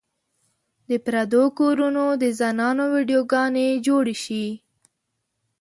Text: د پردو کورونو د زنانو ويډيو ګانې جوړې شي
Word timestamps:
د 0.89 0.91
پردو 1.05 1.43
کورونو 1.59 2.05
د 2.21 2.23
زنانو 2.39 2.83
ويډيو 2.93 3.21
ګانې 3.31 3.67
جوړې 3.87 4.15
شي 4.23 4.45